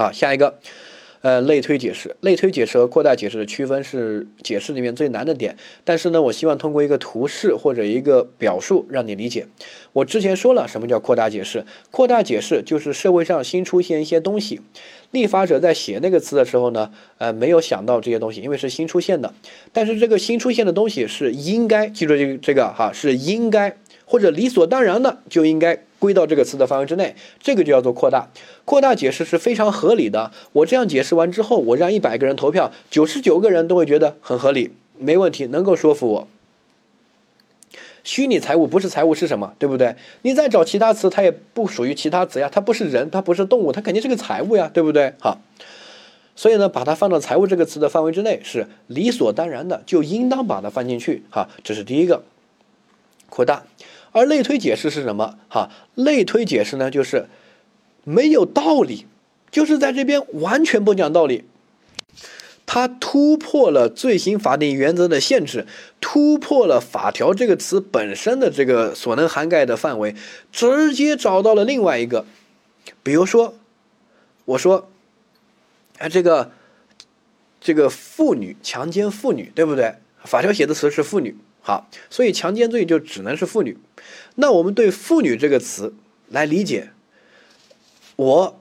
[0.00, 0.58] 好，下一个。
[1.20, 5.54] 呃，类推解释，类推解释和扩大解释的区分是解释里面最难的点。
[5.84, 9.46] 但是呢，我希望通过一个图示或者一个表述让你理解。
[9.92, 11.66] 我之前说了，什么叫扩大解释？
[11.90, 14.62] 扩大解释就是社会上新出现一些东西，
[15.10, 19.34] 立法者在写那个词的时候呢，呃，没有想到这些东西，因为是新出现的。
[19.74, 23.76] 但是这个新出现的东西是应该记住这个这个哈，是应该
[24.06, 25.84] 或者理所当然的就应该。
[26.00, 28.28] 归到这个词的范围之内，这个就叫做扩大。
[28.64, 30.32] 扩大解释是非常合理的。
[30.52, 36.28] 我这样解释完之后，我让一百个人投票，九十九个人都会觉得很合理，没问题，能够说服我。
[38.02, 39.54] 虚拟财务不是财务是什么？
[39.58, 39.94] 对不对？
[40.22, 45.12] 你再找其他词，它也不属于其他词呀，它不是人，它不是动物，它肯定是个财务呀，对不对？
[45.20, 45.38] 好，
[46.34, 51.24] 所以呢，把它放到财务这个词的范围之内是理所当然的，就应当把它放进去。
[51.28, 52.24] 好，这是第一个
[53.28, 53.64] 扩大。
[54.12, 55.38] 而类推解释是什么？
[55.48, 57.26] 哈，类推解释呢，就是
[58.04, 59.06] 没有道理，
[59.50, 61.44] 就是在这边完全不讲道理。
[62.66, 65.66] 它突破了罪行法定原则的限制，
[66.00, 70.14] 突破了法条这个词本身的这个所能涵盖的范围，
[70.52, 72.24] 直接找到了另外一个。
[73.02, 73.54] 比如说，
[74.44, 74.88] 我说，
[75.98, 76.52] 哎，这个
[77.60, 79.96] 这个妇女强奸妇女，对不对？
[80.22, 81.36] 法条写的词是妇女。
[81.60, 83.76] 好，所以强奸罪就只能是妇女。
[84.36, 85.94] 那我们对“妇女”这个词
[86.28, 86.90] 来理解，
[88.16, 88.58] 我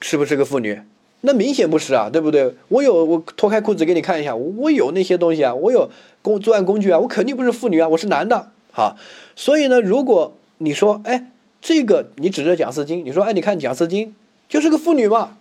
[0.00, 0.80] 是不是个妇女？
[1.22, 2.54] 那明显不是啊，对不对？
[2.68, 8.52] 我有，我脱开裤子给你看一下，我有那些东西啊，我有工作案工具啊，我肯定不是妇女啊，我是男的。
[8.70, 8.96] 好，
[9.34, 11.30] 所以呢，如果你说，哎，
[11.62, 14.14] 这个你指着贾斯汀，你说，哎，你看贾斯汀
[14.48, 15.38] 就是个妇女嘛？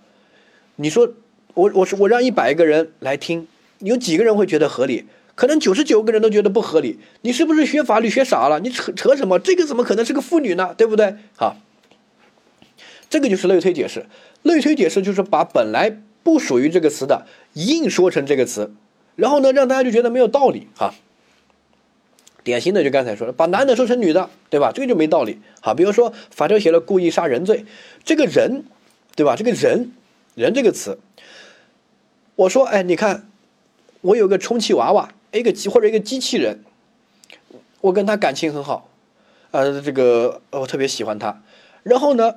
[0.77, 1.09] 你说，
[1.53, 3.47] 我我是我让一百个人来听，
[3.79, 5.05] 有几个人会觉得合理？
[5.35, 8.59] 可能九十九个人都觉得不合理，你是不是学法律学傻了？
[8.59, 9.39] 你扯扯什么？
[9.39, 10.75] 这个怎么可能是个妇女呢？
[10.77, 11.15] 对不对？
[11.35, 11.57] 好，
[13.09, 14.05] 这个就是类推解释。
[14.43, 18.73] 类推解释就是把本来不属于这个词的硬说成这个词，
[19.15, 20.67] 然后呢，让大家就觉得没有道理。
[20.77, 20.93] 哈，
[22.43, 24.71] 典型的就刚才说的，把男的说成女的，对吧？
[24.71, 25.39] 这个就没道理。
[25.61, 27.65] 好，比如说法条写了故意杀人罪，
[28.03, 28.65] 这个人，
[29.15, 29.35] 对吧？
[29.35, 29.91] 这个人，
[30.35, 30.99] 人这个词，
[32.35, 33.27] 我说，哎，你看，
[34.01, 35.09] 我有个充气娃娃。
[35.39, 36.59] 一个机或者一个机器人，
[37.81, 38.89] 我跟他感情很好，
[39.51, 41.41] 呃，这个我特别喜欢他。
[41.83, 42.35] 然后呢，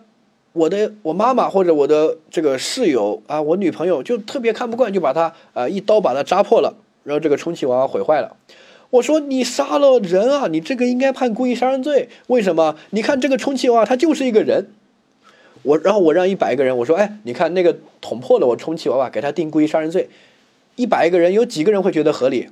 [0.53, 6.75] 我的我妈妈或者我的这个室友啊，我女朋友就特别看不惯，就把他啊一刀把他扎破了，
[7.05, 8.37] 然后这个充气娃娃毁坏了。
[8.91, 12.09] 我说你杀了人啊，你这个应该判故意杀人罪。
[12.29, 12.77] 为什么？
[12.91, 14.69] 你看这个充气娃娃，它就是一个人。
[15.63, 20.09] 我然后我让一百个人，我说哎，你看那个捅破了我充气娃娃，给他定故意杀人罪。
[20.77, 22.49] 一百个人有几个人会觉得合理？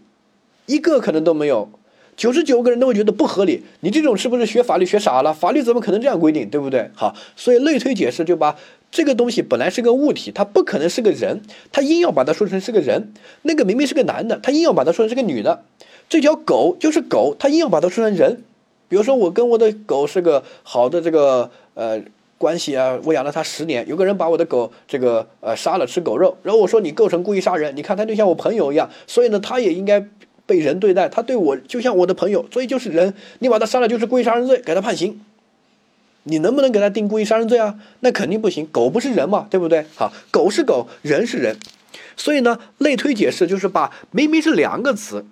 [0.66, 1.68] 一个可能都没有，
[2.16, 3.62] 九十九个人都会觉得不合理。
[3.80, 5.32] 你这种是不是学法律学傻了？
[5.32, 6.90] 法律怎么可能这样规定，对不对？
[6.94, 8.56] 好，所以类推解释就把
[8.90, 11.42] 这个东西本来是个物体，它不可能是个人，
[11.72, 13.12] 他硬要把它说成是个人。
[13.42, 15.64] 那个明明是个男的，他硬要把它说成是个女的。
[16.08, 18.44] 这条狗就是狗，他硬要把它说成人。
[18.88, 22.00] 比如说我跟我的狗是个好的这个呃
[22.38, 30.06] 关系啊，我养了它十年，有个人把我的狗这个呃杀了吃狗肉，然后我说你构成故意杀人，你看他就像我朋友一样，所以呢他也应该。
[30.46, 33.14] 被人对待，他对我就像我的朋友，所以就是人。
[33.38, 35.20] 你把他杀了就是故意杀人罪，给他判刑。
[36.24, 37.78] 你能不能给他定故意杀人罪啊？
[38.00, 38.66] 那肯定不行。
[38.72, 39.84] 狗不是人嘛，对不对？
[39.94, 41.56] 好，狗是狗，人是人。
[42.16, 45.24] 所以呢，类推解释就是把明明是两个词，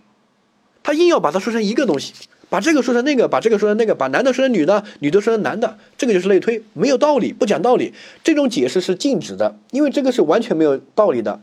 [0.83, 2.13] 他硬要把它说成一个东西，
[2.49, 7.95] 把这个说成那个，把这个说成那个，把男的说成女的，女的说成男的，这个就是类推，没有道理，不讲道理。
[8.25, 11.41] 这种解释是禁止的，因为这个是完全没有道理的。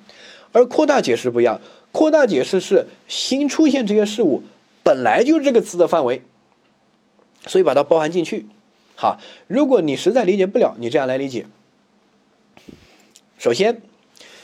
[0.51, 1.62] 而扩大解释不一样。
[1.92, 4.44] 扩大解释是新出现这些事物
[4.84, 6.22] 本来就是这个词的范围，
[7.48, 8.46] 所以把它包含进去。
[8.96, 11.46] 好，如果你实在理解不了，你这样来理解：
[13.38, 13.82] 首先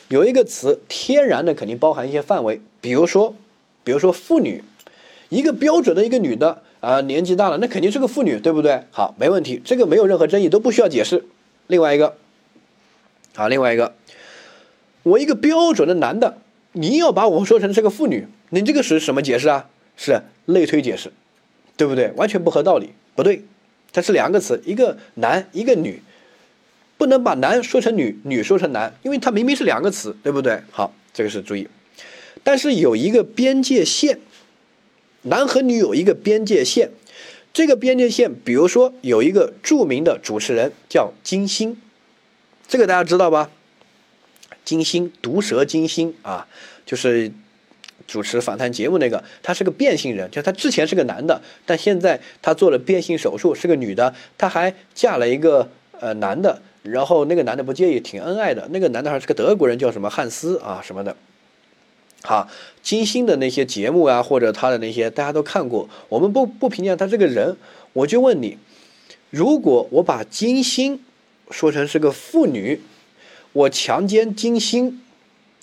[0.07, 3.35] 有一个词天然的肯定包含一些范围，比如说，
[3.83, 4.63] 比如说妇女，
[5.29, 8.83] 一个标准的一个女的啊，年纪大了，那肯定是个妇女，对不对？
[8.91, 11.25] 好，没问题，这个没有任何争议，都不需要解释。
[11.67, 12.15] 另外一个，
[13.35, 13.93] 好，另外一个，
[15.03, 16.37] 我一个标准的男的。
[16.77, 19.69] 你要把我说成是个妇女，你这个是什么解释啊？
[19.95, 21.09] 是类推解释，
[21.77, 22.11] 对不对？
[22.17, 23.45] 完全不合道理，不对。
[23.93, 26.01] 它是两个词，一个男，一个女，
[26.97, 30.59] 不能把男说成女，女说成男，因为它明明是两个词，对不对？
[30.69, 31.65] 好，这个是注意。
[32.43, 34.19] 但是有一个边界线，
[35.21, 36.91] 男和女有一个边界线，
[37.53, 41.77] 这个边界线，比如说有一个著名的主持人叫金星，
[42.67, 43.49] 这个大家知道吧？
[44.65, 46.45] 金星毒蛇金星啊，
[46.85, 47.31] 就是
[48.07, 55.69] 主持访谈节目那个，他是个变性人，就他之前是个男的，但现在他做了变性手术，是个女的，他还嫁了一个
[55.99, 58.67] 呃男的，然后那个男的不介意，挺恩爱的。
[58.71, 61.15] 那个男的还是个德国人，叫什么汉斯啊什么的。
[62.23, 62.49] 好，
[62.81, 67.55] 金星的那些节目啊，或者他的那些大家都看过，我们不不评价他这个人。
[67.93, 68.57] 我就问你，
[69.29, 70.99] 如果我把金星
[71.49, 72.81] 说成是个妇女，
[73.55, 75.01] 我强奸金星，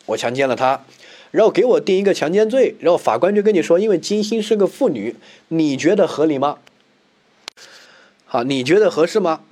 [0.07, 0.83] 我强奸了她，
[1.31, 5.15] 然后给我定一个强奸罪，然后法官就跟你说，因为金星是个妇女，
[5.49, 6.57] 你觉得合理吗？
[8.25, 9.43] 好，你觉得合适吗？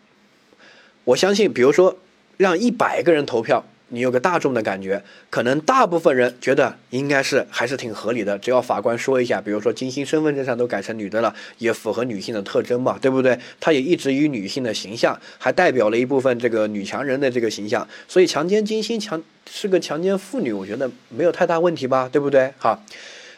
[1.04, 1.98] 我相信，比如说
[2.38, 3.62] 让一百个人投票。
[3.92, 13.38] 你有个大众的感觉，可能大部分人觉得应该是还是挺合理的，只要法官说一下，比如说金星身份证上都改成女的了，也符合女性的特征嘛，对不对？
[13.58, 19.20] 她也一直以女性的形象，还代表了一部分这个女强人的这个形象，所以强奸金星强
[19.50, 22.52] 是个强奸妇女，我觉得没有太大问题吧，对不对？
[22.58, 22.82] 好，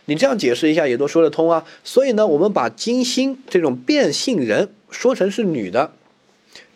[0.04, 1.64] 你这样解释一下也都说得通啊。
[1.82, 5.92] 所以呢，我们把金星这种变性人说成是女的，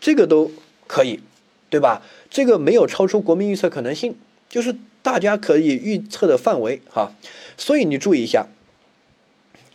[0.00, 0.50] 这个都
[0.86, 1.20] 可以，
[1.68, 2.00] 对吧？
[2.30, 4.16] 这个没有超出国民预测可能性，
[4.48, 7.12] 就是大家可以预测的范围哈。
[7.56, 8.46] 所以你注意一下，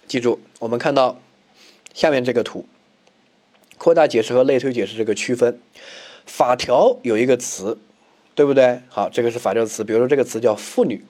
[0.08, 1.20] 记住我们看到
[1.94, 2.66] 下面这个图，
[3.78, 5.60] 扩大解释和类推解释这个区分。
[6.26, 7.78] 法条有一个词，
[8.36, 8.82] 对不对？
[8.90, 11.04] 好，这个是法条词，比如说这个词叫妇女，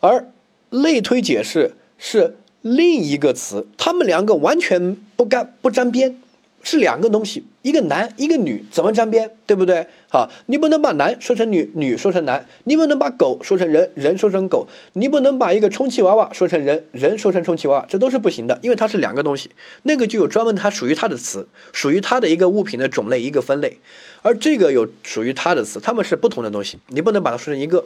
[0.00, 0.28] 而
[0.70, 6.18] 类推解释是另一个词，他们两个完全不干不沾边。
[6.64, 9.86] 是两个东西，一个男一个女，怎么沾边，对不对？
[10.08, 19.50] 好，你不能把男说成女，女说成男，你不能把狗说成人，人说成狗，你不能把一个充气娃娃说成人，人说成充气娃娃，这都是不行的，因为它是两个东西，
[19.82, 23.78] 那个就有专门它属于它的词，属于它的一个物品的种类一个分类，
[24.22, 27.84] 而这个有属于它的词，它们是不同的东西，你不能把它说成一个，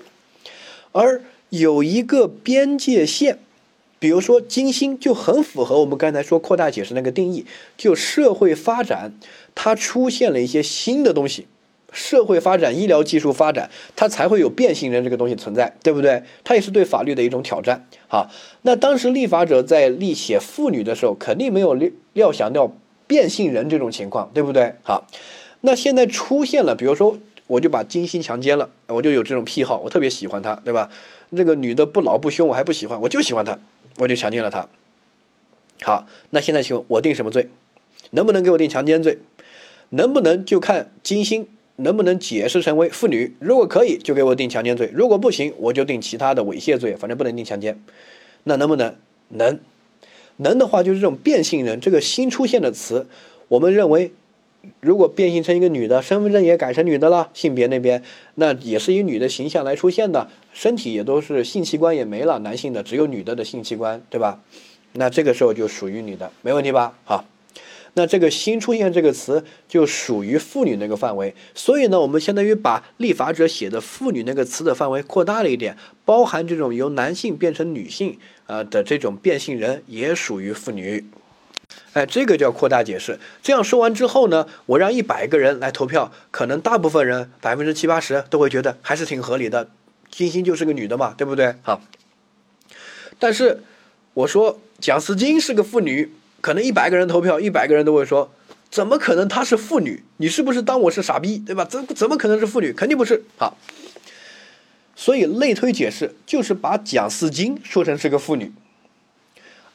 [0.93, 3.41] 而有一个边界线。
[3.99, 7.45] 比如说金星就很符合我们刚才说扩大解释那个定义，
[7.77, 9.12] 就社会发展
[9.55, 11.47] 它出现了一些新的东西，
[11.91, 16.23] 社会发展、医疗技术发展，它才会有变性人这个东西存在，对不对？
[16.45, 17.87] 它也是对法律的一种挑战。
[18.06, 18.31] 好，
[18.62, 22.73] 那当时立法者在立写妇女的时候，肯定没有料料想到
[23.06, 24.75] 变性人这种情况，对不对？
[24.83, 25.06] 好，
[25.62, 27.19] 那现在出现了，比如说
[27.49, 30.89] 我就把金星强奸了，我就有这种癖好，我特别喜欢她，对吧？
[31.31, 33.59] 那个女的不老不凶，我还不喜欢，我就喜欢她。
[33.99, 34.69] 我就强奸了他。
[35.83, 37.49] 好，那现在请问，我定什么罪？
[38.11, 39.19] 能不能给我定强奸罪？
[39.91, 41.47] 能不能就看金星
[41.77, 43.35] 能不能解释成为妇女？
[43.39, 46.97] 如果可以，就给我定强奸罪；如果不行，我就定其他的猥亵罪。
[46.97, 47.81] 反正不能定强奸。
[48.45, 48.97] 那能不能？
[49.29, 49.61] 能。
[50.39, 53.06] 能的话，就是这种变性人这个新出现的词，
[53.49, 54.12] 我们认为，
[54.81, 58.02] 如果变性成一个女的，身份证也改成女的了，性别那边
[58.34, 60.28] 那也是以女的形象来出现的。
[60.52, 64.40] 身体也都是性器官也没了，男性的只有女的的性器官，对吧？
[64.93, 66.99] 那这个时候就属于女的，没问题吧？
[67.05, 67.25] 好，
[67.94, 81.05] 那这个新出现这个词就属于妇女那个范围，所以呢，我们相当于把立法者写的妇女那个词的范围扩大了一点，包含这种由男性变成女性啊的这种变性人也属于妇女。
[81.99, 83.19] 哎，这个叫扩大解释。
[83.43, 89.69] 这样说完之后呢，我让一百个人来投票，可能大部分人百分之七八十都会觉得还是挺合理的。
[90.09, 91.56] 金星就是个女的嘛，对不对？
[91.62, 91.81] 好，
[93.19, 93.65] 但是
[94.15, 98.33] 我说蒋思金是个妇女，可能一百个人投票，一百个人都会说，
[98.71, 100.05] 怎么可能她是妇女？
[100.19, 101.65] 你是不是当我是傻逼，对吧？
[101.65, 102.73] 怎怎么可能是妇女？
[102.73, 103.25] 肯定不是。
[103.37, 103.59] 好，
[104.94, 108.53] 所以类推解释就是把蒋思金说成是个妇女，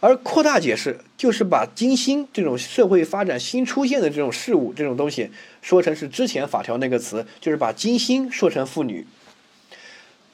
[0.04, 5.30] 而扩大解释就是把金星这种社会发展新出现的这种事物这种东西
[5.62, 9.08] 说成是之前法条那个词，就是把金星说成妇女。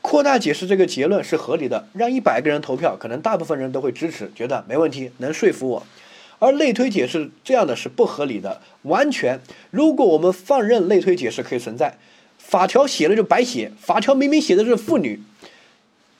[0.01, 5.85] 扩大解释这个结论是合理的，让一百个人投票，可能大部分人都会支持，觉得没问题，能说服我。
[6.39, 9.39] 而类推解释这样的是不合理的，完全。
[9.69, 11.99] 如果我们放任类推解释可以存在，
[12.39, 15.21] 法条写了就白写，法条明明写的是妇女，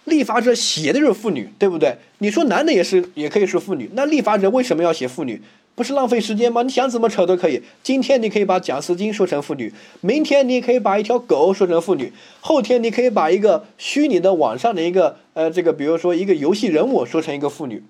[0.10, 1.96] 立法者写的就是妇女，对不对？
[2.18, 5.42] 你说男的也是，也可以是妇女，那立法者为什么要写妇女？
[5.75, 6.63] 不是浪费时间吗？
[6.63, 7.63] 你想怎么扯都可以。
[7.82, 12.12] 今天你可以把蒋思金说成妇女，明天你可以把一条狗说成妇女，
[12.42, 17.82] 后天你可以把一个虚拟的网上的一个呃这个，比如说一个游戏人物说成一个妇女，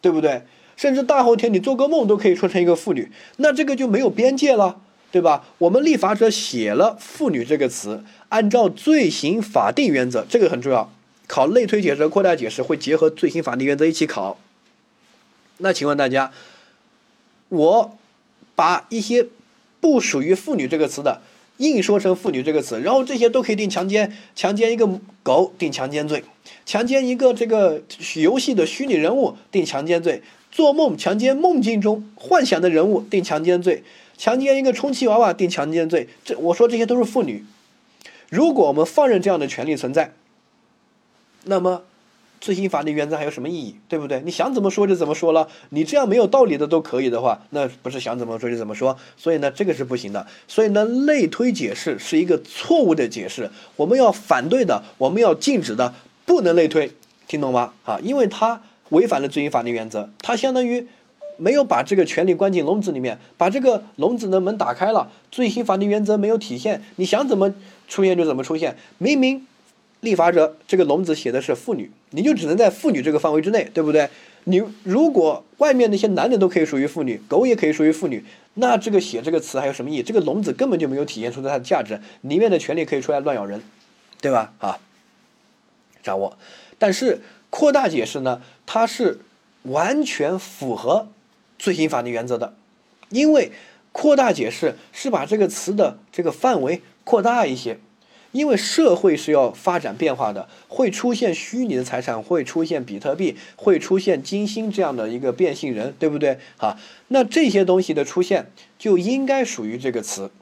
[0.00, 0.42] 对不对？
[0.76, 4.80] 甚至大后天你做个梦都可以说成一个妇女，那这个就没有边界了，
[5.12, 5.44] 对吧？
[5.58, 10.90] 我们立法者写了“妇女”这个词，按照罪刑法定原则，这个很重要。
[11.26, 14.38] 考类推解释和、扩大解释会结合罪刑法定原则一起考。
[15.58, 16.32] 那请问大家？
[17.50, 17.96] 我
[18.56, 19.26] 把一些
[19.80, 21.22] 不属于“妇女”这个词的
[21.58, 24.88] 硬说成“妇女”这个词，然后这些都可以定强奸，强奸一个
[25.22, 26.24] 狗定强奸罪，
[26.66, 27.82] 强奸一个这个
[28.16, 33.84] 游戏的虚拟人物定强奸罪，做梦强奸梦境中幻想的人物定强奸罪，
[34.16, 37.44] 强奸一个充气娃娃定强奸罪，这我说这些都是妇女。
[38.30, 40.12] 如果我们放任这样的权利存在，
[41.44, 41.82] 那么
[42.40, 43.76] 罪刑法定原则还有什么意义？
[43.88, 44.20] 对不对？
[44.24, 48.96] 你想怎么说就怎么说了，你这样没有道理的都可以的话，那不是想怎么说就怎么说？
[49.16, 50.26] 所以呢，这个是不行的。
[50.46, 55.94] 所以呢，类推解释是一个错误的解释，我们要反对的，我们要禁止的，
[56.26, 56.92] 不能类推，
[57.26, 57.72] 听懂吗？
[57.84, 58.60] 啊，因为它
[58.90, 60.86] 违反了罪刑法定原则，它相当于。
[61.36, 67.52] 没有把这个权利关进笼子里面，把这个笼子的门打开了，罪行法定原则没有体现，你想怎么
[67.88, 68.76] 出现就怎么出现。
[68.98, 69.44] 明明
[70.04, 74.08] 立法者这个笼子写的是妇女，你就只能在妇女这个范围之内，对不对？
[74.44, 80.02] 你如果外面那些男人都可以属于妇女，狗也可以属于妇女，那这个写这个词还有什么意义？
[80.02, 83.60] 这个笼子根本就没有体现出它的价值，里面的权利可以出来乱咬人，
[84.20, 84.52] 对吧？
[84.58, 84.78] 啊，
[86.02, 86.38] 掌握。
[86.78, 87.20] 但是
[87.50, 89.18] 扩大解释呢，它是
[89.62, 91.08] 完全符合。
[91.56, 92.54] 罪行法定原则的，
[93.10, 93.52] 因为
[93.92, 97.78] 扩大解释是把这个词的这个范围扩大一些，
[98.34, 106.38] 因为社会是要发展变化的，会出现虚拟的财产，会出现比特币，会出现金星这样的一个变性人，对不对？
[106.58, 106.76] 哈，
[107.08, 110.32] 那这些东西的出现就应该属于这个词，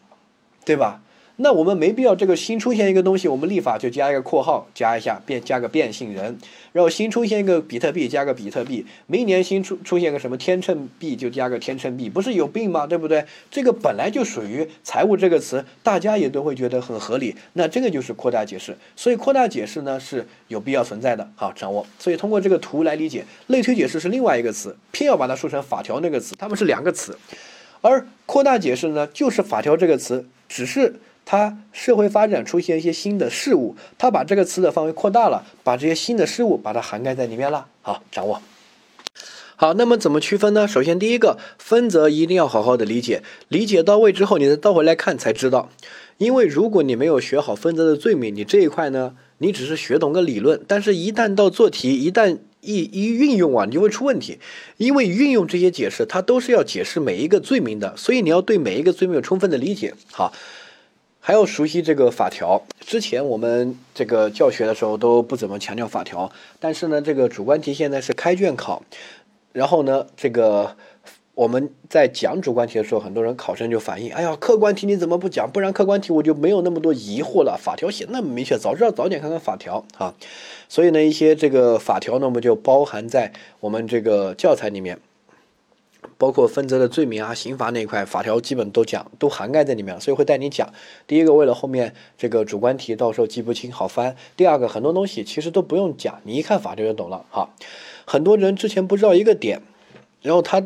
[0.64, 1.02] 对吧？
[1.36, 6.36] 那我们没必要这个新出现一个东西，我们立法就加一个括号，加一下变加个变性人，
[6.72, 12.86] 然后新出现一个比特币，加个比特币，明年新出出现个什么天秤币，就加个天秤币，不是有病吗？
[12.86, 13.24] 对不对？
[13.50, 17.34] 这个本来就属于财务这个词，大家也都会觉得很合理。
[17.54, 21.28] 那这个就是扩大解释，所以扩大解释呢是有必要存在的。
[21.34, 21.84] 好，掌握。
[21.98, 27.16] 所以通过这个图来理解，类推解释是另外一个词，偏要把它说成法条那个词，它们是两个词，
[27.80, 30.94] 而扩大解释呢就是法条这个词，只是。
[31.32, 37.68] 它社会发展出现一些新的事物，它把这个词的范围扩大了，把这些新的事物把它涵盖在里面了。
[37.80, 38.42] 好，掌握。
[39.56, 40.68] 好，那么怎么区分呢？
[40.68, 45.70] 首先，第一个分则一定要好好的理解，理解到位之后，你再倒回来看才知道。
[46.18, 54.38] 因为如果你没有学好分则的罪名，你这一块呢，你只是学懂个理论，但是一旦到做题，一旦一一运用啊，你就会出问题。
[54.76, 59.94] 因为运用这些解释，它都是要解释每一个罪名的，所以你要对每一个罪名有充分的理解。
[60.10, 60.30] 好。
[61.24, 62.60] 还要熟悉这个法条。
[62.80, 68.82] 之前我们这个教学的时候都不怎么强调法条，但是呢，这个主观题现在是开卷考，
[69.52, 70.76] 然后呢，这个
[71.34, 75.48] 我们在讲主观题的时候，很多人考生就反映：“哎呀，客观题你怎么不讲？
[75.48, 77.56] 不然客观题我就没有那么多疑惑了。
[77.56, 80.12] 法条写那么明确，早知道早点看看法条啊。”
[80.68, 84.98] 所以呢，一些这个法条呢，我们就包含在我们这个教材里面。
[86.22, 90.72] 包括分则的罪名啊、刑罚那一块，法条基本都讲，都涵盖在里面了，所以会带你讲。
[91.08, 97.26] 第一个，为了后面这个主观题到时候记不清好翻；第二个，很多东西其实都不用讲，你一看法条就懂了。
[97.28, 97.50] 哈，
[98.06, 99.62] 很多人之前不知道一个点，
[100.20, 100.64] 然后他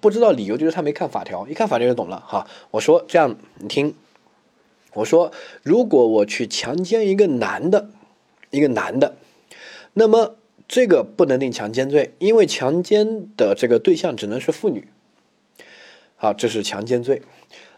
[0.00, 2.20] 不知道理由，就是他没看法条，一看法条就懂了。
[2.26, 3.94] 哈，我说这样，你听，
[4.94, 5.30] 我说
[5.62, 7.88] 如果我去强奸一个男的，
[8.50, 9.14] 一个男的，
[9.92, 10.37] 那么。
[10.68, 14.86] 这个不能定强奸罪，因为强奸的这个对象只能是妇女。
[16.14, 17.22] 好，这是强奸罪。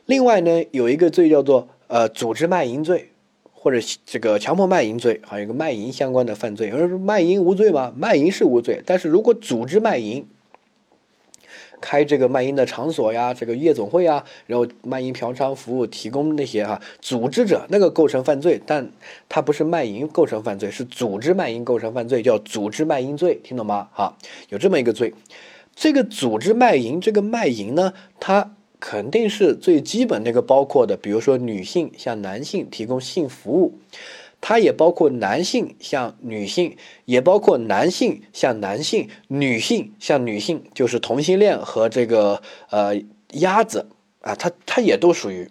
[0.04, 3.12] 另外呢，有一个罪叫做呃组织卖淫罪，
[3.52, 6.68] 或者这个强迫卖淫罪，还有一个卖淫相关的犯罪。
[6.68, 7.94] 有人说卖淫无罪吗？
[7.96, 10.26] 卖淫是无罪，但是如果组织卖淫。
[11.80, 18.90] 开这个卖淫的场所呀，这个夜总会啊，然后卖淫嫖娼服务提供那些哈，组织者那个构成犯罪，但
[19.28, 23.88] 他不是卖淫构成犯罪，是组织卖淫构成犯罪，叫组织卖淫罪，听懂吗？
[23.92, 24.16] 哈，
[24.50, 25.14] 有这么一个罪，
[25.74, 33.78] 这个组织卖淫，这个卖淫呢，它肯定是最基本那个包括的，比如说女性向男性提供性服务。
[34.40, 42.96] 它也包括男性向女性，也包括男性向男性，女性向女性，就是同性恋和这个呃
[43.32, 43.88] 鸭子
[44.20, 45.50] 啊，它它也都属于。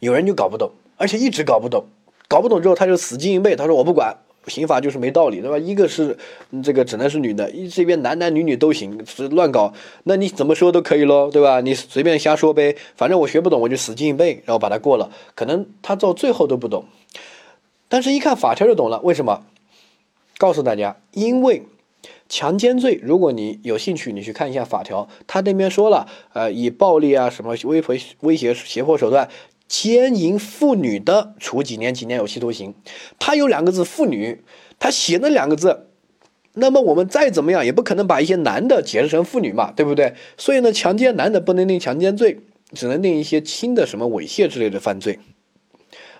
[0.00, 1.86] 有人就搞不懂，而且一直搞不懂，
[2.28, 5.58] 搞不懂之后他就死记硬背，他说我不管，刑法就是没道理，对吧？
[5.58, 6.16] 一个是
[6.62, 9.72] 这个只能是女的，一这边男男女女都行，是乱搞，
[10.04, 11.60] 那你怎么说都可以喽，对吧？
[11.60, 16.84] 你随便瞎说呗，反正我学不懂，我就死记硬背，然后把它过了，可能他到最后都不懂。
[17.88, 19.00] 但是，一看法条就懂了。
[19.00, 19.44] 为什么？
[20.36, 21.62] 告诉大家，因为
[22.28, 29.28] 强奸罪，如果你有兴趣，你去看一下法条，他那边说了，呃，以暴力啊、什么威胁、威胁、胁迫手段
[29.66, 32.74] 奸淫妇女的，处几年几年有期徒刑。
[33.18, 34.42] 他有两个字“妇女”，
[34.78, 35.86] 他写那两个字，
[36.52, 40.14] 那么我们再怎么样，也不可能把一些男的解释成妇女嘛，对不对？
[40.36, 42.40] 所以呢，强奸男的不能定强奸罪，
[42.72, 45.18] 只能定一些轻的什么猥亵之类的犯罪。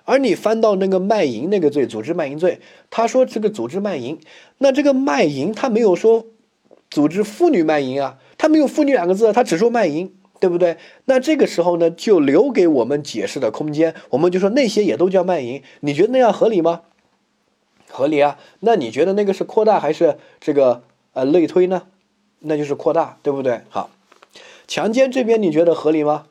[0.03, 2.59] 而你翻到那个卖淫那个罪，组织卖淫罪，
[2.89, 4.19] 他说这个组织卖淫，
[4.57, 6.25] 那这个卖淫他没有说
[6.89, 10.77] 组织妇女卖淫啊，他没有妇女两个字，他只说卖淫，对不对？
[11.05, 13.95] 那这个时候呢，就留给我们解释的空间。
[14.09, 16.81] 我们就说那些也都叫卖淫，你觉得那样合理吗？
[17.89, 18.37] 合理啊。
[18.59, 21.83] 那你觉得那个是扩大还是这个呃类推呢？
[22.39, 23.61] 那就是扩大，对不对？
[23.69, 23.89] 好，
[24.67, 26.25] 强奸这边你觉得合理吗？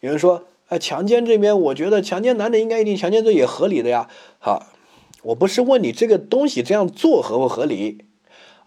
[0.00, 4.08] 有人说，哎，强奸这边我觉得强奸男的应该一定强奸罪也合理的呀。
[4.38, 4.66] 好，
[5.22, 8.04] 我不是问你这个东西这样做合不合理。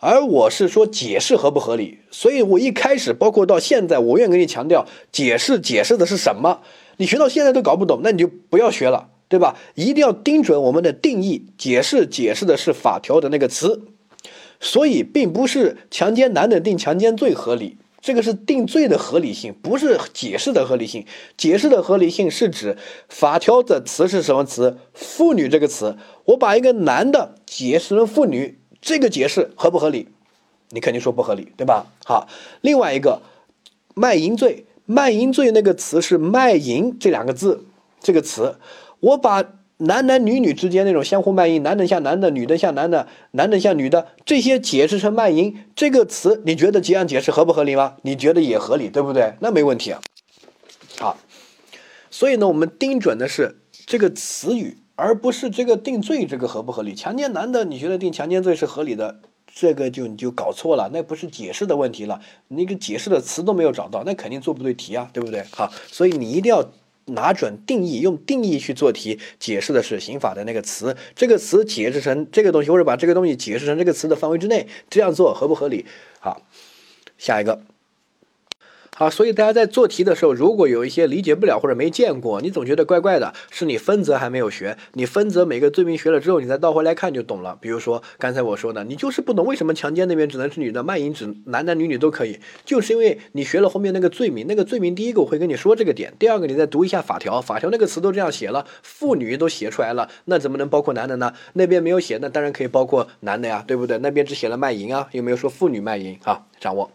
[0.03, 6.61] 而我是说解释合不合理，所以我一开始包括到现在，我愿跟你强调解释解释的是什么。
[6.97, 9.55] 你学到现在都搞不懂，那你就不要学了，对吧？
[9.75, 13.83] 一定要盯准我们的定义，解释解释的是法条的那个词。
[14.59, 21.05] 所以并不是强奸男的定强奸罪合理，这个是定罪的合理性，不是解释的合理性。
[21.37, 22.75] 解释的合理性是指
[23.07, 24.77] 法条的词是什么词？
[24.95, 28.57] 妇女这个词，我把一个男的解释成妇女。
[28.81, 30.09] 这个解释合不合理？
[30.69, 31.85] 你肯定说不合理，对吧？
[32.05, 32.27] 好，
[32.61, 33.21] 另外一个
[33.93, 37.65] 卖淫罪，卖淫罪那个词是卖淫这两个字，
[37.99, 38.55] 这个词，
[39.01, 39.43] 我把
[39.77, 47.97] 男男女女之间那种相互卖淫，男的像男的，女的像男的，男的像女的，这些解释成卖淫这个词，你觉得这样解释合不合理吗？
[48.03, 49.33] 你觉得也合理，对不对？
[49.41, 50.01] 那没问题啊。
[50.99, 51.17] 好，
[52.09, 54.77] 所以呢，我们盯准的是这个词语。
[55.01, 56.93] 而不是这个定罪，这个合不合理？
[56.93, 59.19] 强奸男的，你觉得定强奸罪是合理的？
[59.51, 65.43] 这个就你就搞错了，那不是解释的问题了，那个解释的词都没有找到，那肯定做不对题啊，对不对？
[65.51, 66.71] 好，所以你一定要
[67.05, 75.87] 拿准定义，用定义去做题，解释的是刑法的那个词，这个词解释成这个东西，或者把这个东西解释成这个词的范围之内，这样做合不合理？
[76.19, 76.43] 好，
[77.17, 77.59] 下一个。
[79.01, 84.77] 啊，所以大家在做题的时候，如果有一些理解不了或者没见过，你总觉得怪怪的，是你分则还没有学。
[84.93, 87.57] 你分则每个罪名学了之后，你再倒回来看就懂了。
[87.59, 101.33] 比如说刚才我说的，你就是不懂为什么强奸那边只能是女的，卖淫只男男女女都可以，就是因为你学了后面那个罪名，那个罪名第一个我会跟你说这个点，第二个你再读一下法条，法条那个词都这样写了，妇女都写出来了，那怎么能包括男的呢？
[101.53, 103.97] 那边没有写，那当然可以包括男的呀，对不对？
[103.97, 106.43] 那边只写了卖淫啊，有没有说妇女卖淫啊？
[106.59, 106.91] 掌握。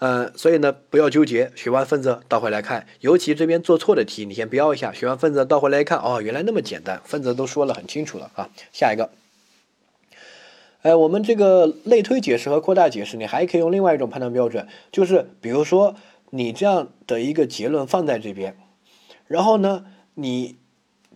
[0.00, 4.92] 呃，所以呢，不要纠结，学完分则倒回来看，尤其这边做错的题，你先标一下。
[4.92, 8.48] 学完分则倒回来一看，哦，原来那么简单，分则都说了很清楚了啊。
[8.72, 9.10] 下一个，
[10.82, 15.96] 哎，我们这个类推解释和扩大解释，你还可以用另外一种判断标准，就是比如说
[16.30, 18.56] 你这样的一个结论放在这边，
[19.26, 19.84] 然后呢，
[20.14, 20.58] 你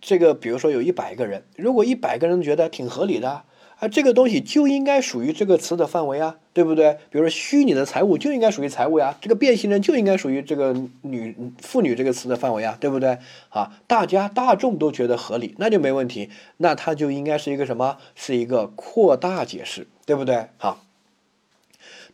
[0.00, 3.44] 这个比如说有一百个人，如果一百个人觉得挺合理的。
[3.82, 6.98] 啊，这个东西就应该属于这个词的范围啊，对不对？
[7.10, 13.18] 比如说虚拟的财物就应该属于财务呀，这个变形人就应该属于这个女妇女这个词的范围啊，对不对？
[13.48, 17.96] 啊，大家大众都觉得合理，那就没问题，那它就应该是一个什么？
[18.14, 20.46] 是一个扩大解释，对不对？
[20.58, 20.84] 好，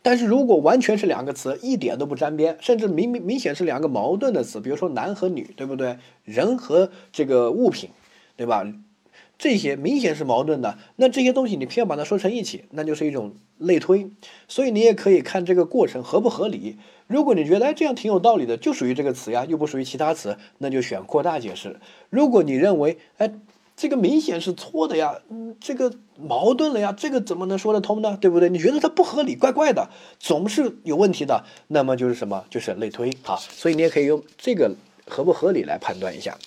[0.01, 5.99] 但是如果完全是两个词，一点都不沾边，甚至明明明显是两个矛盾的词，比如说男和女，对不对？
[6.23, 7.91] 人和这个物品，
[8.35, 8.65] 对吧？
[9.39, 14.11] 这些明显是矛盾的，那这些东西你偏要把它说成一起，那就是一种类推。
[14.49, 16.75] 所以你也可以看这个过程合不合理。
[17.07, 21.79] 如果你觉得哎这样挺有道理的，就属于这个词呀，又不属于其他词，那就选扩大解释。
[22.09, 23.31] 如果你认为哎
[23.77, 28.17] 这个明显是错的呀，嗯这个矛盾了呀，这个怎么能说得通呢？
[28.19, 28.49] 对不对？
[28.49, 32.43] 你觉得它不合理，怪怪的，总是有问题的，那么就是什么？
[32.49, 33.37] 就是类推啊。
[33.37, 34.75] 所以你也可以用这个
[35.07, 36.37] 合不合理来判断一下，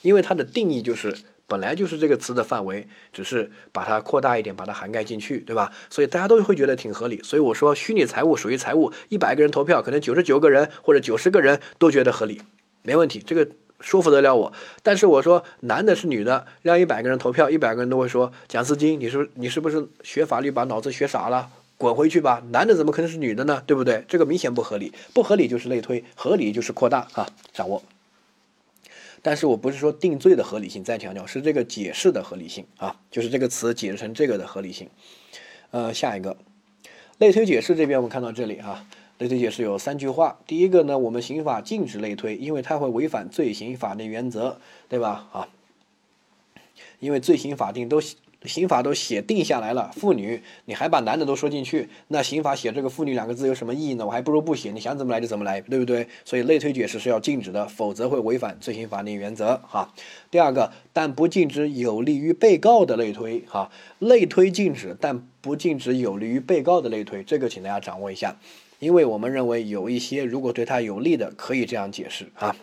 [0.00, 1.14] 因为它的定义就是。
[1.48, 5.72] 本来就是这个词的范围，只是把它扩大一点，把它涵盖进去，对吧？
[5.88, 7.22] 所以大家都会觉得挺合理。
[7.22, 12.42] 所以我说，虚拟财务属于财务，一百个人投票，可能九十九个人或者九十个人都觉得合理，
[12.82, 13.48] 没问题，这个
[13.80, 14.52] 说服得了我。
[14.82, 21.48] 但是我说，男的是女的，让一百个人投票，一百个人都会说蒋思金，你是你是不是学法律把脑子学傻了？
[21.78, 22.42] 滚回去吧！
[22.50, 23.62] 男的怎么可能是女的呢？
[23.64, 24.04] 对不对？
[24.08, 27.80] 这个明显不合理，不合理就是类推，合理就是扩大啊，掌握。
[29.22, 34.88] 但是我不是说定罪的合理性，再强调是这个解释的合理性啊，就是这个词解释成这个的合理性。
[35.70, 36.36] 呃，下一个
[37.18, 38.86] 类推解释这边我们看到这里啊，
[39.18, 40.38] 类推解释有三句话。
[40.46, 45.28] 第一个呢，我们刑法禁止类推，因为它会违反罪行法定原则，对吧？
[45.32, 45.48] 啊，
[47.00, 48.00] 因为罪行法定都。
[48.44, 54.06] 刑法都写定下来了，妇女，你还把男的都说进去，那刑法写这个妇女两个字有什么意义呢？
[54.06, 56.06] 我还不如不写，你想怎么来就怎么来，对不对？
[56.24, 59.60] 所以类推解释是要禁止的，否则会违反罪行法定原则。
[59.66, 59.92] 哈，
[60.30, 63.42] 第二个，但不禁止有利于被告的类推。
[63.48, 68.36] 哈，类推禁止，但不禁止有利于被告的类推，这个请大家掌握一下，
[68.78, 72.54] 因为我们认为有一些如果对他有利的，可以这样解释啊。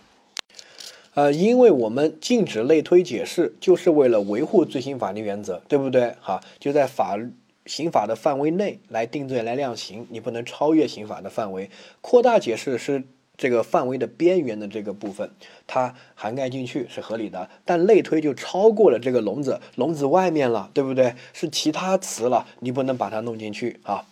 [1.15, 6.13] 呃，因为我们禁止类推解释，就是为了维护罪刑法定原则，对不对？
[6.19, 7.17] 哈，就在法
[7.65, 11.69] 刑法的范围内来定罪来量刑，你不能超越刑法的范围。
[12.01, 13.01] 扩大解释是
[13.37, 15.31] 这个范围的边缘的这个部分，
[15.65, 21.15] 它涵盖进去是合理的，但类推就超过了这个笼子，笼子外面了，对不对？
[21.31, 24.05] 是其他词了，你不能把它弄进去啊。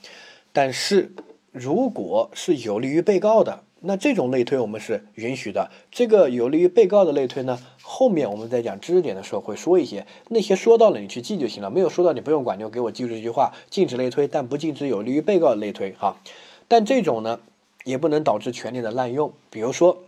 [0.53, 1.11] 但是
[1.51, 5.69] 如果是有利于被告的，那这种类推我们是允许的。
[5.91, 16.15] 这个有利于被告的类推呢，后面我们在讲知识点的时候会说一些，那些说到了你去记就行了，没有说到你不用管，就给我记住这句话：禁止类推，但不禁止有利于被告的类推哈。
[16.67, 17.39] 但这种呢？
[17.83, 20.03] 也不能导致权利的滥用，比如说，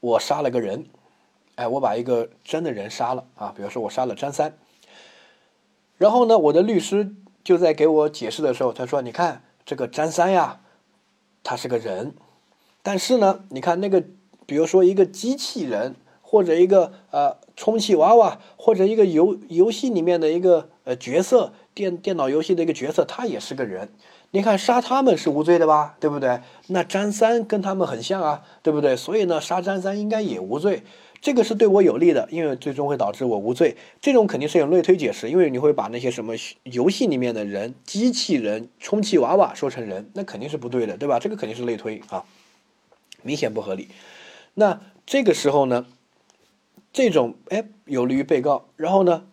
[0.00, 0.86] 我杀了个人，
[1.56, 4.56] 哎，我把一个真的人杀了啊，比如说我杀了张三，
[5.98, 10.61] 然后呢，我的律师就在给我解释的时候，他说：“你看这个张三呀，
[11.42, 12.14] 他是个人，
[12.82, 14.02] 但是呢，你看那个，
[14.46, 23.88] 比如说一个机器人，或者一个呃充气娃娃，或者一个游游戏里面的一个呃角色，电电脑游戏的一个角色，他也是个人。”
[24.34, 26.40] 你看杀他们是无罪的吧，对不对？
[26.68, 28.96] 那张三跟他们很像啊，对不对？
[28.96, 30.84] 所以呢，杀张三应该也无罪，
[31.22, 33.76] 这个是对我有利的，因为最终会导致我无罪。
[34.00, 41.20] 这种肯定是有类推解释，因为你会把那些什么游戏里面的人、机器人、充气娃娃说成人，那肯定是不对的，对吧？
[41.20, 42.24] 这个肯定是类推啊，
[43.22, 43.88] 明显不合理。
[44.54, 45.86] 那这个时候呢，
[46.92, 49.24] 这种哎有利于被告，然后呢？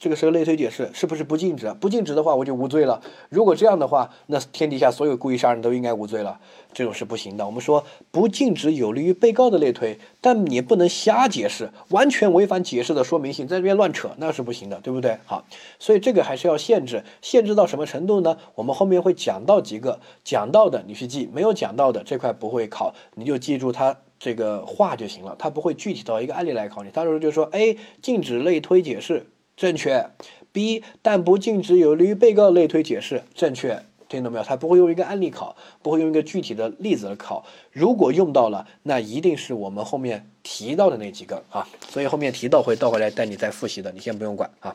[0.00, 1.70] 这个是个类推解释，是不是不禁止？
[1.78, 3.02] 不禁止的话，我就无罪了。
[3.28, 6.40] 如果这样的话，那天底下所有故意杀人都应该无罪了。
[6.72, 7.44] 这种是不行的。
[7.44, 15.18] 我们说不禁止有利于被告的类推，但你不能瞎解释，完全违反解释的说明性，在这边乱扯，那是不行的，对不对？
[15.26, 15.44] 好，
[15.78, 18.38] 所以这个还是要限制，限制到什么程度呢？
[18.54, 26.88] 我们后面会讲到几个，讲到的你去记，没有讲到的这块不会考，你就记住它这个话就行了，它不会具体到一个案例来考你。
[26.88, 29.26] 到时候就说，A 禁止类推解释。
[29.60, 30.06] 正确
[30.52, 34.42] ，B 但不禁止有利于被告类推解释，正确，听懂没有？
[34.42, 37.44] 他不会用一个案例考，不会用一个具体的例子来考。
[37.70, 41.68] 如果用到了，那一定是我们后面提到的那几个啊。
[41.90, 44.74] 所以后面提到会倒回来带你再复习的，你先不用管啊。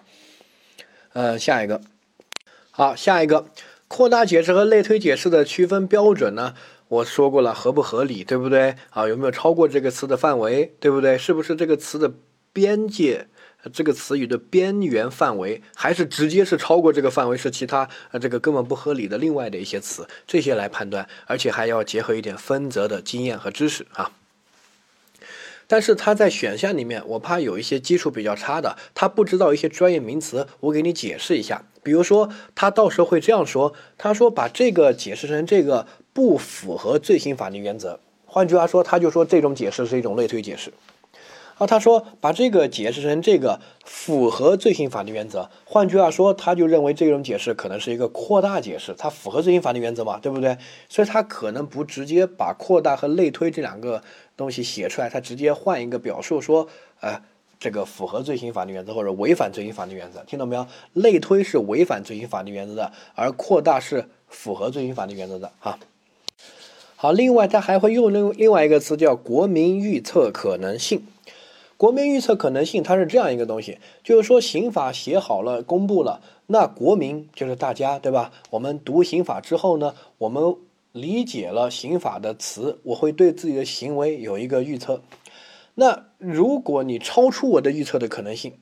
[1.13, 1.81] 呃，下一个，
[2.69, 3.47] 好，下一个
[3.87, 6.53] 扩大解释和类推解释的区分标准呢？
[6.87, 8.75] 我说过了，合不合理，对不对？
[8.91, 11.17] 啊，有没有超过这个词的范围，对不对？
[11.17, 12.13] 是不是这个词的
[12.53, 13.25] 边界？
[13.73, 24.11] 这个词语的边缘范围，还是直接是超过这个范围，是其他呃这个根本不合理的另外的一些词，这些来判断，而且还要结合一点分则的经验和知识啊。
[25.67, 31.63] 但是他在选项里面，我怕有一些基础比较差的，他不知道一些专业名词，我给你解释一下。
[31.81, 40.71] 比如说，他到时候会这样说，他说把这个解释成这个不符合罪行法定原则，换句话说，他就说这种解释是一种类推解释。
[41.57, 50.57] 啊，他说把这个解释成这个符合罪行法定原则，换句话说，他就认为这种解释可能是一个扩大解释，它符合罪行法定原则嘛，对不对？
[50.89, 54.03] 所以他可能不直接把扩大和类推这两个
[54.35, 56.67] 东西写出来，他直接换一个表述说，
[56.99, 57.21] 呃，
[57.57, 60.67] 这个符合罪行法定原则或者违反罪行法定原则，听懂没有？
[60.91, 65.79] 类推是违反罪行法定原则的，而扩大是符合罪行法定原则的啊。
[66.97, 71.07] 好，另外他还会用另另外一个词叫国民预测可能性。
[71.77, 78.31] 国民预测可能性，它是这样一个东西，就是说刑法写好了、公布了，那国民就是大家，对吧？
[78.51, 80.55] 我们读刑法之后呢，我们
[80.93, 85.01] 理解了刑法的词，我会对自己的行为有一个预测。
[85.73, 88.53] 那如果你超出我的预测的可能性，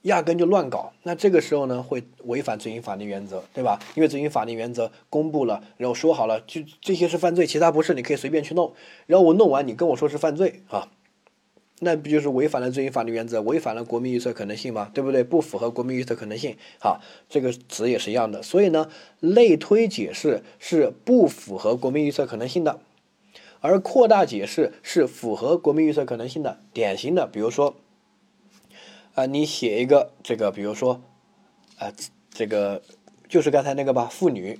[0.00, 3.78] 压根就乱搞，那这个时候呢，会违反罪行法定原则，对吧？
[3.94, 8.72] 因为罪行法定原则公布了，然后说好了，就这些是犯罪，其他不是，你可以随便去弄。
[9.06, 10.88] 然后我弄完，你跟我说是犯罪啊？
[11.84, 14.90] 那不就是违反了罪行法律原则，违反了国民预测可能性吗？
[14.92, 15.22] 对不对？
[15.22, 16.56] 不符合国民预测可能性。
[16.80, 18.42] 好，这个词也是一样的。
[18.42, 18.88] 所以呢，
[19.20, 22.80] 类推解释是不符合国民预测可能性的，
[23.60, 26.58] 而扩大解释是符合国民预测可能性的。
[26.72, 27.76] 典型的，比如说，
[29.14, 31.02] 啊，你写一个这个，比如说，
[31.78, 31.92] 啊，
[32.32, 32.82] 这个
[33.28, 34.58] 就是刚才那个吧，妇女，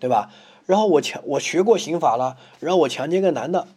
[0.00, 0.32] 对吧？
[0.66, 3.68] 然后我强，我学过刑法了，然后我强奸个男的，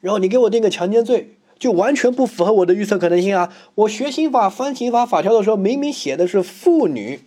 [0.00, 1.35] 然后你给我定个强奸罪。
[1.58, 3.52] 就完全不符合我的预测可能性啊！
[3.74, 7.20] 我学刑法翻刑法法条的时候，明明写的是妇女，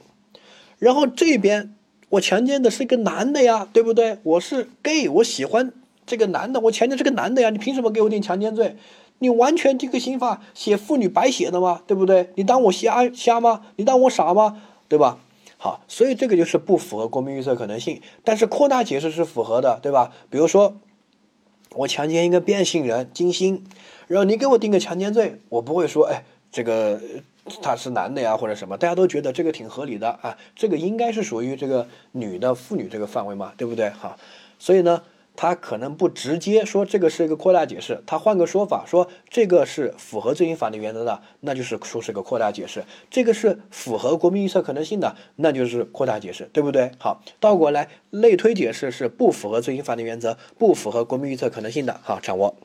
[0.77, 1.73] 然后这边
[2.09, 4.19] 我强奸的是一个男的呀，对不对？
[4.23, 5.73] 我是 gay，我喜欢
[6.05, 8.75] 这个男的，我强奸这个男的呀，你凭什么给我定强奸罪？
[9.19, 11.81] 你完全这个刑法写妇女白写的吗？
[11.85, 12.29] 对不对？
[12.35, 13.61] 你当我瞎瞎吗？
[13.75, 14.61] 你当我傻吗？
[14.87, 15.17] 对吧？
[15.57, 20.11] 好，所以这个就是不符合国民预测可能性，但是扩大解释是符合的，对吧？
[20.29, 20.77] 比如说
[21.75, 23.63] 我强奸一个变性人金星。
[24.07, 26.99] 然后你给我定个强奸罪，我不会说，哎，这个
[27.61, 33.89] 他是男的呀，或者什么，大家都觉得这个挺合理的啊，这个应该是属于这个女的妇女这个范围嘛，对不对？
[33.89, 34.17] 好，
[34.57, 35.03] 所以呢，
[35.41, 46.91] 他可能不直接说这个是一个扩大解释，他换个说法说这个是符合罪刑法定原则的，那就是说是个扩大解释；这个是符合国民预测可能性的，那就是扩大解释，对不对？
[46.97, 52.57] 好，倒过来类推解释是不符合罪刑法定原则、不符合国民预测可能性的，好，掌握。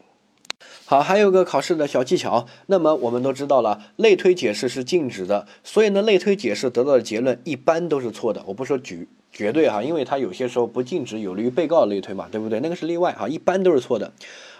[0.84, 2.48] 好，还有个考试的小技巧。
[2.66, 8.42] 那么我们都知道了，类推解释是禁止的，所以呢，类推解释得到的结论一般都是错的。
[8.46, 12.61] 我不说举绝对哈，因为它有些时候不禁止，有利于被告类推嘛，对不对？
[12.61, 14.12] 那个是例外哈，一般都是错的。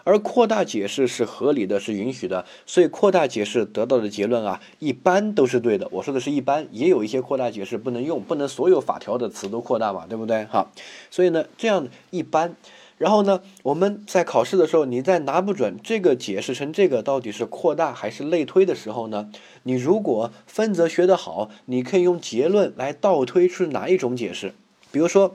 [0.03, 5.89] 而扩大解释是合理的，是允许的，所以扩大解释得到的结论啊，一般都是对的。
[5.93, 10.45] 我说的是一般，也有一些扩大解释不能用，不能所有法条的词都扩大嘛，对不对？
[10.45, 10.67] 哈，
[11.11, 12.57] 所以呢，这样一般。
[12.99, 19.31] 然后呢，我们在考试的时候，你在拿不准这个解释成这个到底是扩大还是类推的时候呢，
[19.65, 24.55] 你如果分则学得好，你可以用结论来倒推出哪一种解释。
[24.95, 25.35] 比如说，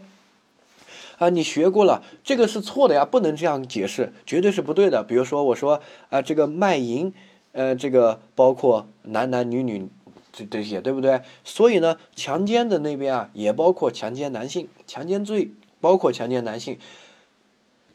[1.17, 5.03] 啊，你学过了，这个是错的呀，不能这样解释，绝对是不对的。
[5.03, 7.13] 比如说，我说啊，这个卖淫，
[7.51, 9.89] 呃，这个包括男男女女
[10.31, 11.19] 这这些，对不对？
[11.43, 16.79] 所以呢，强奸的那边啊，也包括强奸男性，强奸罪包括强奸男性。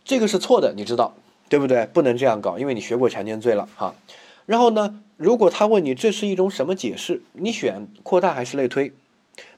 [0.04, 1.14] 这个是错的，你知道，
[1.48, 1.86] 对不对？
[1.86, 3.94] 不能这样搞，因为你学过强奸罪了哈。
[4.44, 8.92] 然后呢，如果他问你这是一种什么解释，你选扩大还是类推？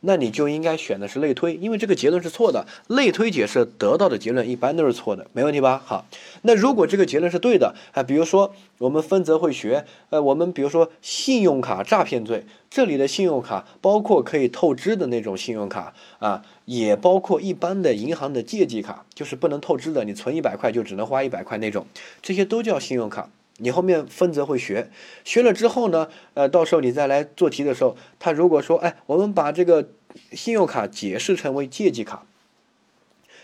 [0.01, 2.67] 那你就应该选的是类推，因为这个结论是错的。
[2.89, 5.83] 类推解释得到的结论一般都是错的，没问题吧？
[5.85, 6.07] 好，
[6.43, 21.87] 那如果这个结论是对的啊，比如说我们分则会学，呃，我们比如说信用卡诈骗罪，这里的信用卡包括可以透支的那种信用卡啊，也包括一般的银行的借记卡，就是不能透支的，你存一百块就只能花一百块那种，
[22.23, 23.29] 这些都叫信用卡。
[23.59, 24.91] 你后面分则会学，
[25.25, 29.89] 学了之后呢，呃，到时候你再来做题的时候，他如果说，哎，我们把这个
[30.33, 32.27] 信用卡解释成为借记卡，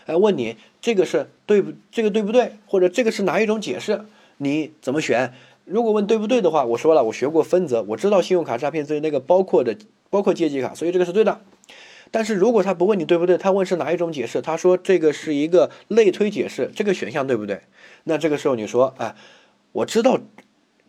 [0.05, 2.53] 哎，问你这个是对不，这个对不对？
[2.67, 4.05] 或者这个是哪一种解释？
[4.37, 5.33] 你怎么选？
[5.65, 9.75] 如果问对不对的话，我说了，我学过分则，我知道信用卡诈骗罪那个包括的
[10.11, 11.41] 包括借记卡，所以这个是对的。
[12.11, 17.61] 但是如果他不问你对不对，他问是哪一种解释，他说这个是一个类推解释，这个选项对不对？
[18.03, 19.15] 那这个时候你说，哎。
[19.73, 20.19] 我知道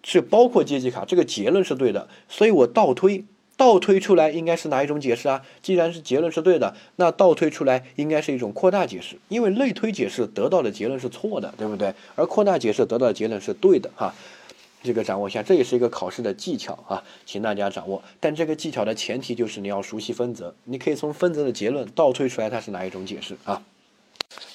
[0.02, 3.24] 是包括借记卡，这个结论是对的，所以我倒推，
[3.56, 5.42] 倒推出来应该是哪一种解释啊？
[5.62, 11.94] 既然是结论是对的，那倒推出来应该是一种扩大解释，因为类推解释得到的结论是错的，对不对？
[12.14, 14.14] 而扩大解释得到的结论是对的，哈，
[14.82, 18.02] 这个掌握一下，这也是一个考试的技巧啊，请大家掌握。
[18.20, 23.62] 但这个技巧的前提就是你要熟悉分则，你可以从分则的结论倒推出来它是哪一种解释啊。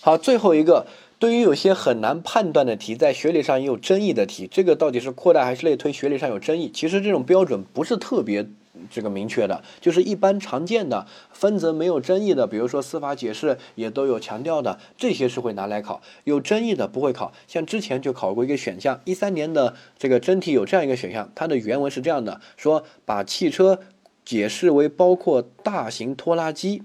[0.02, 0.86] 好，最后一个。
[1.20, 5.92] 对于有些很难判断的题，在学理上也有争议的题，这个到底是扩大还是类推？
[5.92, 6.72] 学理上有争议。
[6.74, 8.48] 其实这种标准不是特别
[8.90, 16.02] 这个明确的，就是一般常见的分则没有争议的，比如说司法解释也都有强调的，这些是会拿来考。
[16.24, 17.34] 有争议的不会考。
[17.50, 23.82] 像之前就考过一个选项，一三年的这个真题有这样一个选项，它的原文是这样的：说把汽车
[24.24, 26.82] 解释为包括大型拖拉机，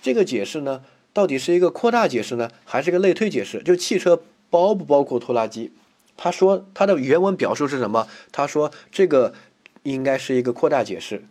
[0.00, 0.80] 这个解释呢？
[1.12, 3.62] 到底是一个扩大解释呢，还是一个类推解释？
[3.62, 5.72] 就汽车包不包括拖拉机？
[6.16, 8.06] 他说他的原文表述是什么？
[8.32, 9.34] 他说这个
[9.84, 11.22] 应该是一个扩大解释，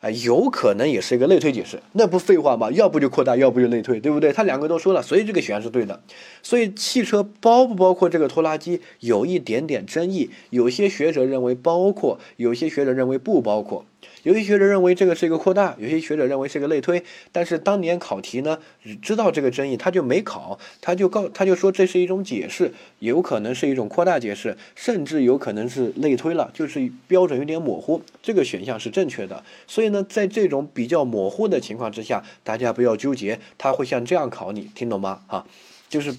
[0.00, 1.80] 啊，有可能也是一个类推解释。
[1.92, 2.70] 那不废话吗？
[2.70, 4.32] 要不就扩大，要不就类推，对不对？
[4.32, 6.02] 他两个都说了，所以这个选项是对的。
[6.42, 13.84] 所以汽车包不包括这个拖拉机有一点点争议，有些学者认为包括，有些学者认为不包括。
[14.22, 18.58] 有些学者认为这个是一个扩大，有些学者认为是个类推，但是当年考题呢，
[19.00, 29.42] 知道这个争议，他就没考，他就告，他就说这是一种解释，有可能是一种扩大解释，甚至有可能是类推了，就是标准有点模糊，这个选项是正确的。
[29.66, 35.22] 所以呢，在这种比较模糊的情况之下，大家不要纠结，他会像这样考你，听懂吗？
[35.26, 35.46] 哈，
[35.88, 36.14] 就是。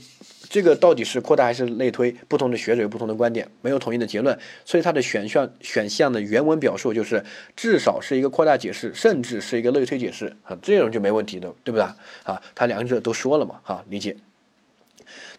[0.51, 2.11] 这个到底是扩大还是类推？
[2.27, 4.37] 不同的学者有不同的观点，没有统一的结论。
[4.65, 7.23] 所以它的选项选项的原文表述就是
[7.55, 11.81] 至少是一个扩大解释，甚至是一个类推解释啊，这种就没问题的，对不对
[12.23, 12.41] 啊？
[12.53, 14.17] 它两者都说了嘛，哈，理解。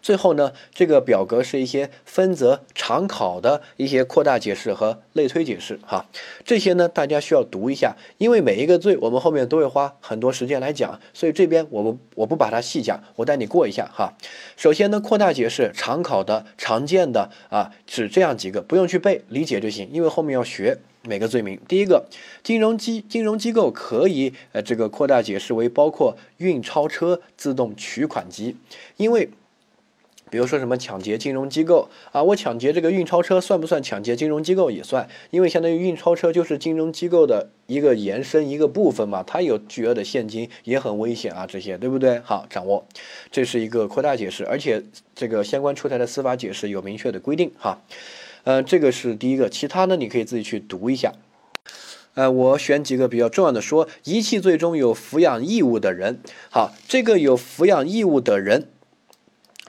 [0.01, 6.05] 最后呢，这个表格是一些分则常考的一些扩大解释和类推解释哈，
[6.43, 14.13] 这些呢大家需要读一下，因为每一个罪我们后面都会花很多时间来讲，所以这边我不我不把它细讲，我带你过一下哈。
[14.57, 21.57] 首先呢，扩大解释常考的常见的啊，是这样几个，不用去背，理解就行，因为后面要学每个罪名。
[21.67, 22.05] 第一个，
[22.43, 28.57] 金融机金融机构可以呃这个扩大解释为包括运钞车自动取款机，
[28.97, 29.29] 因为。
[30.33, 42.17] 比如说什么抢劫金融机构啊，我抢劫这个运钞车算不算抢劫金融机构也算，因为相当于运钞车就是金融机构的一个延伸一个部分嘛，它有巨额的现金也很危险啊，这些对不对？
[42.21, 42.83] 好，掌握，
[43.29, 44.81] 这是一个扩大解释，而且
[45.13, 47.83] 这个相关出台的司法解释有明确的规定哈。
[48.43, 51.13] 呃，这个是第一个，其他呢你可以自己去读一下。
[52.15, 56.21] 呃，我选几个比较重要的，说遗弃罪中有抚养义务的人。
[56.49, 58.69] 好，这个有抚养义务的人。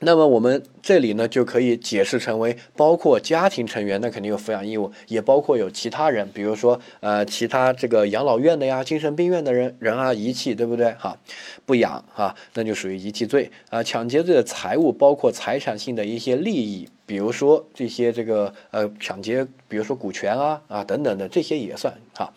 [0.05, 10.93] 那么我们这里呢，就可以解释成为包括家庭成员，那肯定有抚养义务，也包括有其他人，比如说呃其他这个养老院的呀、精神病院的人人啊遗弃，对不对？
[10.93, 11.17] 哈，
[11.65, 13.83] 不养哈，那就属于遗弃罪啊。
[13.83, 22.33] 抢劫罪的财物包括财产性的一些利益，比如说这些这个呃抢劫，比如说股权啊啊等等的这些也算哈，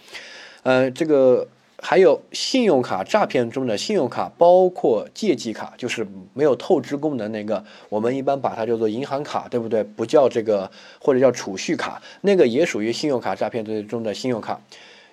[0.64, 1.48] 呃这个。
[1.80, 9.84] 还有信用卡诈骗中的信用卡，包括借记卡，就是没有透支功能那个，我们一般把它叫做银行卡，对不对？
[9.84, 14.60] 不叫这个，或者叫储蓄卡，那个也属于信用卡诈骗中的信用卡。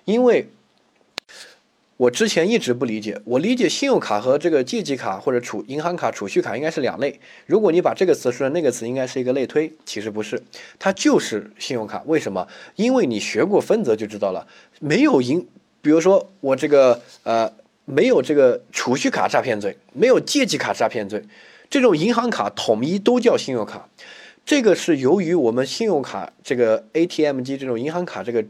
[0.05, 0.47] 因为
[1.97, 7.19] 我之前一直不理解，我理解信用卡和这个借记卡或者储银行卡、储蓄卡应该是两类。
[7.45, 10.41] 如果你把这个词说成那个词，应该是一个类推，其实不是，
[10.79, 12.03] 它就是信用卡。
[12.07, 12.47] 为什么？
[12.75, 14.47] 因为你学过分则就知道了，
[14.79, 15.47] 没有银。
[15.85, 17.47] 比如说我这个呃
[17.85, 21.23] 没有这个储蓄卡诈骗罪，没有借记卡诈骗罪，
[21.69, 23.87] 这种银行卡统一都叫信用卡。
[24.43, 28.43] 这个是由于我们信用卡这个 ATM 机这种银行卡这个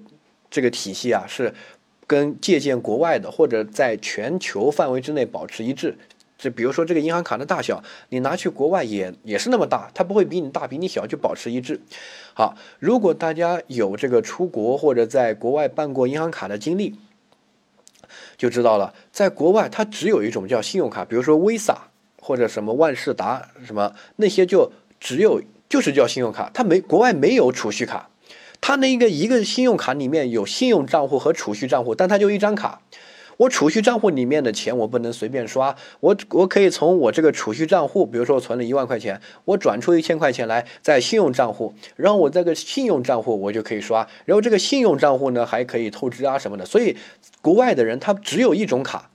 [0.49, 1.53] 这个体系啊，是
[2.07, 5.97] 跟借鉴国外的或者在全球范围之内保持一致。
[6.37, 11.81] 就比如说这个银行卡的大小，你拿去国外也也是那么大，它不会比你大比你小就保持一致。
[12.33, 16.95] 好，如果大家有这个出国或者在国外办过银行卡的经历。
[18.37, 21.75] 就知道了，在国外它只有一种叫信用卡，比如说 Visa
[22.21, 28.09] 或者什么万事达什么那些就只有就是叫信用卡，它没国外没有储蓄卡，
[28.59, 32.81] 它那个一个信用卡里面有信用账户和储蓄账户，但它就一张卡。
[33.37, 46.95] 我储蓄账户里面的钱我不能随便刷，我我可以从我这个储蓄账户，比如说我存了一万块钱，我转出一千块钱来在信用账户，然后我这个信用账户我就可以刷，然后这个信用账户呢还可以透支啊什么的，所以
[47.41, 49.09] 国外的人他只有一种卡，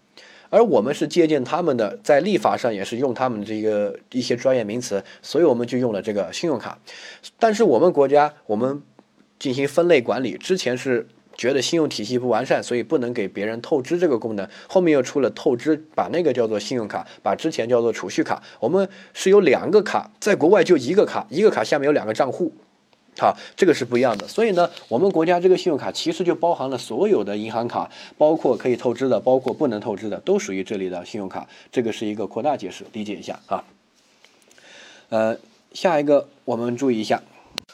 [0.51, 6.79] 而我们是借鉴他们的，在立法上也是用他们这个一些专业名词，所以我们就用了这个信用卡，
[7.39, 8.83] 但是我们国家我们
[9.39, 11.07] 进行分类管理之前是。
[11.41, 14.47] 觉得信用体系不完善，所以不能给别人透支这个功能。
[14.69, 18.43] 后面又出了透支，把那个叫做信用卡，把之前叫做储蓄卡。
[18.61, 22.53] 我们是有两个卡，在国外就一个卡，一个卡下面有两个账户，
[23.17, 24.29] 好，这个是不一样的。
[24.29, 31.49] 所以呢，我们国家这个信用卡其实就包含了所有的银行卡，包括可以透支的，包括不能透支的，都属于这里的信用卡。
[31.73, 33.65] 这个是一个扩大解释，理解一下啊。
[35.09, 35.39] 呃，
[35.73, 37.23] 下一个我们注意一下。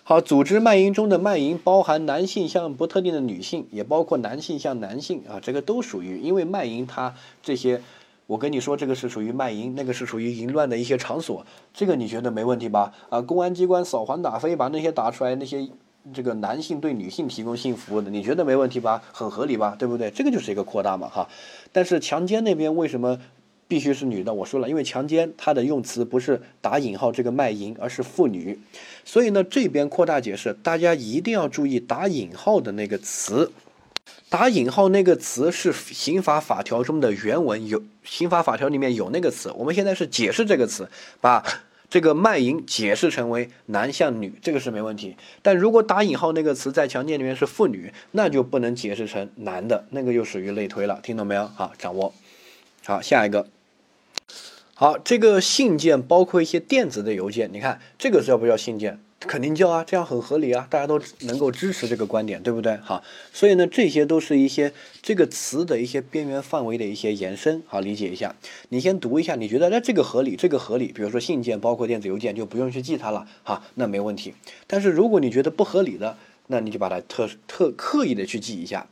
[0.09, 6.21] 好，组织卖淫中的卖淫包含男性向不特定的女性，也包括男性向男性啊，这个都属于。
[6.21, 7.83] 因为卖淫它这些，
[8.29, 12.93] 我跟你说这个是属于卖淫，那个是属于淫乱的一些场所，这个你觉得没问题吧？
[13.11, 15.69] 啊，公安机关扫黄打非，把那些打出来，那些
[16.15, 19.03] 这个男性对女性提供性服务的，你觉得没问题吧？
[19.13, 19.75] 很合理吧？
[19.77, 20.09] 对不对？
[20.13, 21.29] 这个就是一个扩大嘛，哈。
[21.73, 23.19] 但是强奸那边为什么？
[23.69, 28.59] 必须是女的，我说了，因为强奸它的用词不是打引号这个卖淫，而是妇女，
[29.05, 33.51] 所以呢这边扩大解释，大家一定要注意打引号的那个词，
[34.29, 40.89] 打引号那个词是刑法法条中的原文，有刑法法条里面有那个词，我们现在是解释这个词，
[41.21, 41.45] 把
[41.89, 45.17] 这个卖淫解释成为男向女，这个是没问题。
[45.43, 51.47] 但如果打引号那个词在强奸里面是妇女，那就不能解释成男的，那个就属于类推了，听懂没有？
[51.47, 52.13] 好，掌握。
[52.85, 53.49] 好，下一个。
[54.75, 59.01] 好，这个信件包括一些电子的邮件，你看这个叫不叫信件？
[59.21, 62.77] 肯定叫啊，这样很合理啊，大家都能够支持这个观点，对不对？
[62.77, 68.37] 好，所以呢，这些都是一些这个词的一些边缘范围的一些延伸，好理解一下。
[68.69, 74.35] 你先读一下，你觉得那这个合理，这个合理，比如说信件包括电子邮件，就不用去记它了，哈，那没问题。
[74.67, 78.87] 但是如果你觉得不合理的，那你就把它特特刻意的去记一下。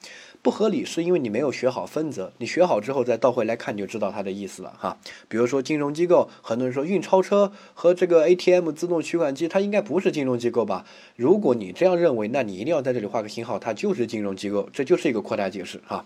[0.44, 4.98] 不合理是因为你没有学好分则，你学好之后再倒回来看就知道它的意思了哈。
[5.26, 10.85] 比如说金融机构，很多人说运钞车和这个 ATM 自动取款机，它应该不是金融机构吧？
[11.16, 16.04] 如果你这样认为，那你一定要在这里画个星号，它就是金融机构，这就是一个扩大解释哈。